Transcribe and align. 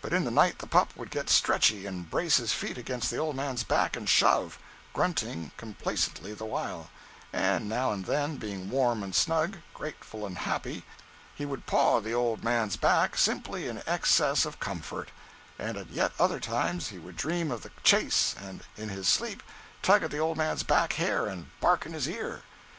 But 0.00 0.14
in 0.14 0.24
the 0.24 0.30
night 0.30 0.60
the 0.60 0.66
pup 0.66 0.96
would 0.96 1.10
get 1.10 1.28
stretchy 1.28 1.84
and 1.84 2.08
brace 2.10 2.38
his 2.38 2.54
feet 2.54 2.78
against 2.78 3.10
the 3.10 3.18
old 3.18 3.36
man's 3.36 3.64
back 3.64 3.96
and 3.98 4.08
shove, 4.08 4.58
grunting 4.94 5.52
complacently 5.58 6.32
the 6.32 6.46
while; 6.46 6.88
and 7.34 7.68
now 7.68 7.92
and 7.92 8.06
then, 8.06 8.38
being 8.38 8.70
warm 8.70 9.02
and 9.02 9.14
snug, 9.14 9.58
grateful 9.74 10.24
and 10.24 10.38
happy, 10.38 10.84
he 11.34 11.44
would 11.44 11.66
paw 11.66 12.00
the 12.00 12.14
old 12.14 12.42
man's 12.42 12.78
back 12.78 13.14
simply 13.18 13.68
in 13.68 13.82
excess 13.86 14.46
of 14.46 14.58
comfort; 14.58 15.10
and 15.58 15.76
at 15.76 15.90
yet 15.90 16.12
other 16.18 16.40
times 16.40 16.88
he 16.88 16.98
would 16.98 17.18
dream 17.18 17.50
of 17.50 17.62
the 17.62 17.70
chase 17.82 18.34
and 18.42 18.62
in 18.78 18.88
his 18.88 19.06
sleep 19.06 19.42
tug 19.82 20.02
at 20.02 20.10
the 20.10 20.16
old 20.16 20.38
man's 20.38 20.62
back 20.62 20.94
hair 20.94 21.26
and 21.26 21.50
bark 21.60 21.84
in 21.84 21.92
his 21.92 22.08
ear. 22.08 22.42